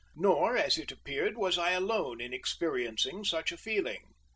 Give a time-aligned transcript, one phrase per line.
[0.15, 4.15] Nor, it appeared, was I alone in experiencing such a feeling.